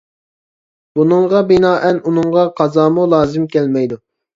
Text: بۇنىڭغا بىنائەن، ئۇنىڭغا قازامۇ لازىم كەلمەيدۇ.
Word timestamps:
بۇنىڭغا 1.01 1.43
بىنائەن، 1.53 2.03
ئۇنىڭغا 2.07 2.49
قازامۇ 2.59 3.11
لازىم 3.17 3.51
كەلمەيدۇ. 3.57 4.07